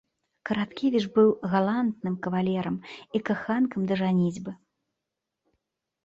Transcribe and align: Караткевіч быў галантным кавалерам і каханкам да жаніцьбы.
Караткевіч 0.49 1.03
быў 1.17 1.27
галантным 1.51 2.15
кавалерам 2.27 2.77
і 3.19 3.21
каханкам 3.27 3.81
да 3.91 3.99
жаніцьбы. 4.01 4.51